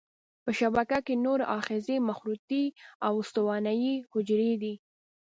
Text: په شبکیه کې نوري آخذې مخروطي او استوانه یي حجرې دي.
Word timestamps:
په 0.43 0.51
شبکیه 0.59 0.99
کې 1.05 1.15
نوري 1.25 1.45
آخذې 1.57 1.95
مخروطي 2.09 2.63
او 3.05 3.13
استوانه 3.21 3.71
یي 3.83 3.93
حجرې 4.11 4.53
دي. 4.61 4.73